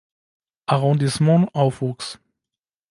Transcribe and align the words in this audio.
Arrondissement 0.65 1.47
aufwuchs. 1.53 2.17